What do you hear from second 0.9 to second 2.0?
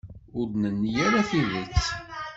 ara tidet.